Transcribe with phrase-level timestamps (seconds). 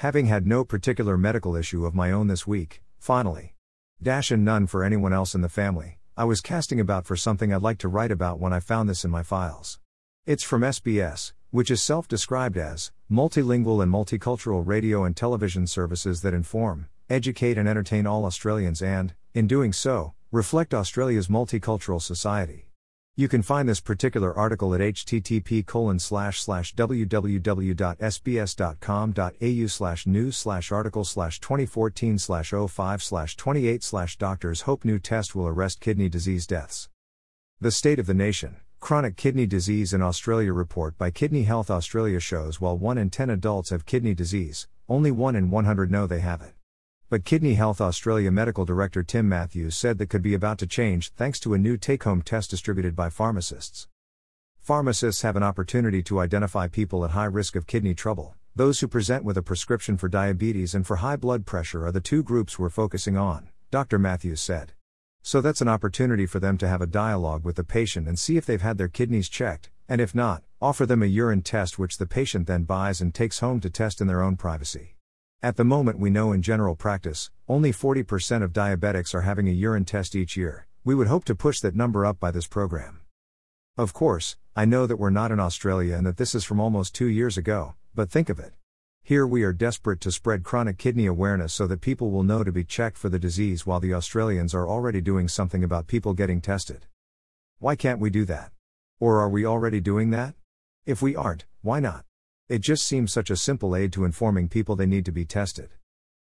[0.00, 3.54] Having had no particular medical issue of my own this week, finally.
[4.02, 7.52] Dash and none for anyone else in the family, I was casting about for something
[7.52, 9.78] I'd like to write about when I found this in my files.
[10.24, 16.22] It's from SBS, which is self described as multilingual and multicultural radio and television services
[16.22, 22.69] that inform, educate, and entertain all Australians and, in doing so, reflect Australia's multicultural society.
[23.20, 25.62] You can find this particular article at http
[26.72, 27.76] www.sbs.com.au
[29.66, 35.34] slash news slash article slash 2014 slash 05 slash 28 slash doctors hope new test
[35.34, 36.88] will arrest kidney disease deaths.
[37.60, 42.20] The State of the Nation, Chronic Kidney Disease in Australia report by Kidney Health Australia
[42.20, 46.20] shows while 1 in 10 adults have kidney disease, only 1 in 100 know they
[46.20, 46.54] have it.
[47.10, 51.10] But Kidney Health Australia Medical Director Tim Matthews said that could be about to change
[51.14, 53.88] thanks to a new take home test distributed by pharmacists.
[54.60, 58.36] Pharmacists have an opportunity to identify people at high risk of kidney trouble.
[58.54, 62.00] Those who present with a prescription for diabetes and for high blood pressure are the
[62.00, 63.98] two groups we're focusing on, Dr.
[63.98, 64.74] Matthews said.
[65.20, 68.36] So that's an opportunity for them to have a dialogue with the patient and see
[68.36, 71.98] if they've had their kidneys checked, and if not, offer them a urine test which
[71.98, 74.94] the patient then buys and takes home to test in their own privacy.
[75.42, 79.52] At the moment, we know in general practice, only 40% of diabetics are having a
[79.52, 80.66] urine test each year.
[80.84, 83.00] We would hope to push that number up by this program.
[83.78, 86.94] Of course, I know that we're not in Australia and that this is from almost
[86.94, 88.52] two years ago, but think of it.
[89.02, 92.52] Here we are desperate to spread chronic kidney awareness so that people will know to
[92.52, 96.42] be checked for the disease while the Australians are already doing something about people getting
[96.42, 96.84] tested.
[97.60, 98.52] Why can't we do that?
[98.98, 100.34] Or are we already doing that?
[100.84, 102.04] If we aren't, why not?
[102.50, 105.70] It just seems such a simple aid to informing people they need to be tested.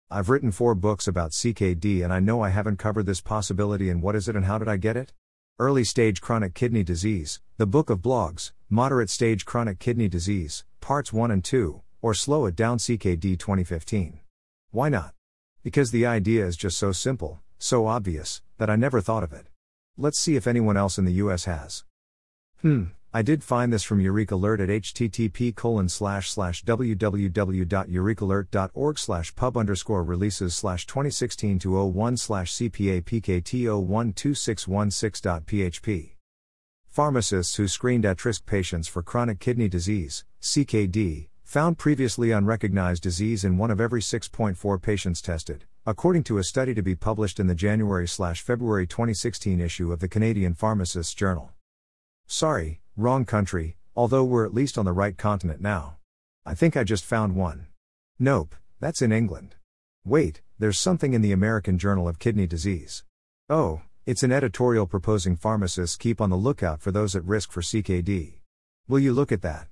[0.09, 4.01] I've written four books about CKD and I know I haven't covered this possibility and
[4.01, 5.13] what is it and how did I get it?
[5.57, 11.13] Early Stage Chronic Kidney Disease, The Book of Blogs, Moderate Stage Chronic Kidney Disease, Parts
[11.13, 14.19] 1 and 2, or Slow It Down CKD 2015.
[14.71, 15.13] Why not?
[15.63, 19.47] Because the idea is just so simple, so obvious, that I never thought of it.
[19.95, 21.85] Let's see if anyone else in the US has.
[22.61, 29.57] Hmm, I did find this from EurekAlert at http colon slash slash www.eurekalert.org slash pub
[29.57, 36.11] underscore releases slash 2016 01 slash CPA PKT 012616.php.
[36.87, 43.43] Pharmacists who screened at risk patients for chronic kidney disease, CKD, found previously unrecognized disease
[43.43, 47.47] in one of every 6.4 patients tested, according to a study to be published in
[47.47, 51.51] the January February 2016 issue of the Canadian Pharmacists Journal.
[52.25, 55.97] Sorry, Wrong country, although we're at least on the right continent now.
[56.45, 57.65] I think I just found one.
[58.19, 59.55] Nope, that's in England.
[60.05, 63.03] Wait, there's something in the American Journal of Kidney Disease.
[63.49, 67.61] Oh, it's an editorial proposing pharmacists keep on the lookout for those at risk for
[67.61, 68.41] CKD.
[68.87, 69.65] Will you look at that?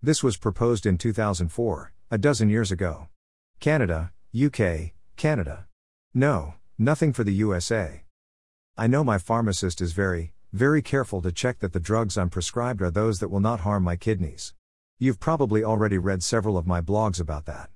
[0.00, 3.08] This was proposed in 2004, a dozen years ago.
[3.58, 5.66] Canada, UK, Canada.
[6.14, 8.04] No, nothing for the USA.
[8.76, 12.80] I know my pharmacist is very, very careful to check that the drugs I'm prescribed
[12.80, 14.54] are those that will not harm my kidneys.
[14.98, 17.70] You've probably already read several of my blogs about that.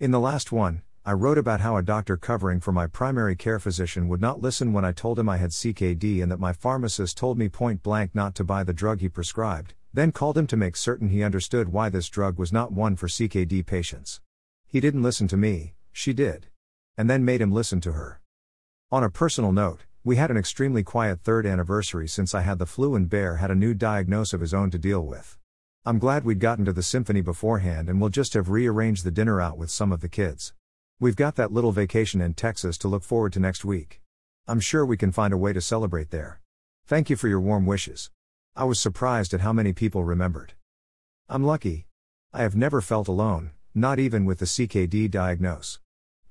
[0.00, 3.60] In the last one, I wrote about how a doctor covering for my primary care
[3.60, 7.16] physician would not listen when I told him I had CKD and that my pharmacist
[7.16, 10.56] told me point blank not to buy the drug he prescribed, then called him to
[10.56, 14.20] make certain he understood why this drug was not one for CKD patients.
[14.66, 16.48] He didn't listen to me, she did.
[16.98, 18.20] And then made him listen to her.
[18.90, 22.64] On a personal note, we had an extremely quiet third anniversary since I had the
[22.64, 25.36] flu and Bear had a new diagnosis of his own to deal with.
[25.84, 29.40] I'm glad we'd gotten to the symphony beforehand and we'll just have rearranged the dinner
[29.40, 30.54] out with some of the kids.
[31.00, 34.00] We've got that little vacation in Texas to look forward to next week.
[34.46, 36.40] I'm sure we can find a way to celebrate there.
[36.86, 38.12] Thank you for your warm wishes.
[38.54, 40.52] I was surprised at how many people remembered.
[41.28, 41.88] I'm lucky.
[42.32, 45.80] I have never felt alone, not even with the CKD diagnosis.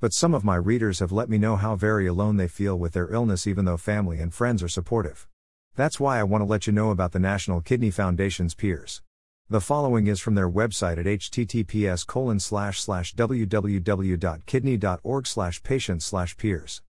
[0.06, 2.94] But some of my readers have let me know how very alone they feel with
[2.94, 5.28] their illness, even though family and friends are supportive.
[5.76, 9.02] That's why I want to let you know about the National Kidney Foundation's peers.
[9.50, 16.38] The following is from their website at https colon slash slash www.kidney.org slash patient slash
[16.38, 16.84] peers.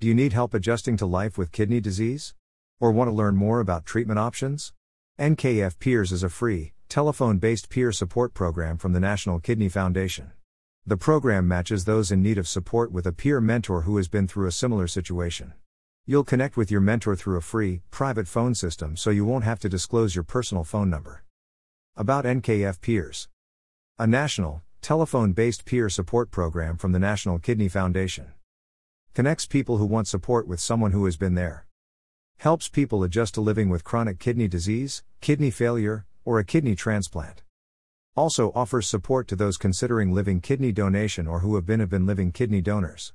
[0.00, 2.34] Do you need help adjusting to life with kidney disease?
[2.80, 4.72] Or want to learn more about treatment options?
[5.20, 10.32] NKF Peers is a free, telephone based peer support program from the National Kidney Foundation.
[10.86, 14.26] The program matches those in need of support with a peer mentor who has been
[14.26, 15.52] through a similar situation.
[16.06, 19.60] You'll connect with your mentor through a free, private phone system so you won't have
[19.60, 21.22] to disclose your personal phone number.
[21.96, 23.28] About NKF Peers
[23.98, 28.32] A national, telephone based peer support program from the National Kidney Foundation.
[29.12, 31.66] Connects people who want support with someone who has been there.
[32.38, 37.42] Helps people adjust to living with chronic kidney disease, kidney failure, or a kidney transplant.
[38.16, 42.06] Also offers support to those considering living kidney donation or who have been have been
[42.06, 43.12] living kidney donors.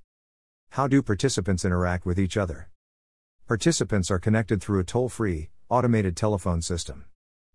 [0.69, 2.69] How do participants interact with each other?
[3.45, 7.05] Participants are connected through a toll-free, automated telephone system.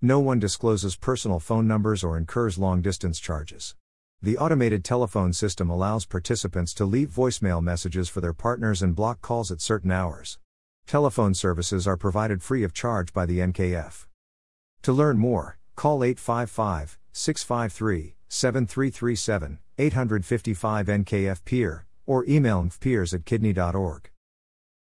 [0.02, 3.74] No one discloses personal phone numbers or incurs long-distance charges.
[4.20, 9.22] The automated telephone system allows participants to leave voicemail messages for their partners and block
[9.22, 10.38] calls at certain hours.
[10.86, 14.06] Telephone services are provided free of charge by the NKF.
[14.82, 24.10] To learn more, call 855 653 7337 855 NKF Peer or email nkfpeers at kidney.org.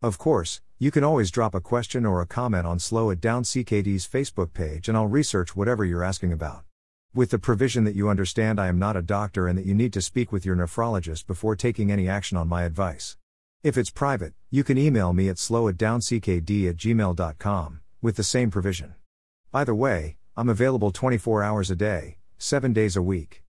[0.02, 3.44] Of course, you can always drop a question or a comment on Slow It Down
[3.44, 6.64] CKD's Facebook page and I'll research whatever you're asking about.
[7.14, 9.94] With the provision that you understand I am not a doctor and that you need
[9.94, 13.18] to speak with your nephrologist before taking any action on my advice.
[13.64, 18.96] If it's private, you can email me at slowitdownckd at gmail.com, with the same provision.
[19.52, 23.44] By the way, I'm available 24 hours a day, 7 days a week.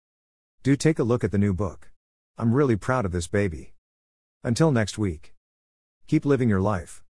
[0.63, 1.91] Do take a look at the new book.
[2.39, 3.75] I'm really proud of this baby.
[4.45, 5.35] Until next week.
[6.07, 7.03] Keep living your life.